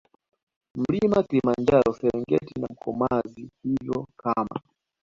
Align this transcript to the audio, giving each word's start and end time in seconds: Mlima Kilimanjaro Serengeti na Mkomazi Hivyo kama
Mlima 0.77 1.23
Kilimanjaro 1.23 1.93
Serengeti 1.93 2.59
na 2.61 2.67
Mkomazi 2.71 3.49
Hivyo 3.63 4.07
kama 4.17 4.61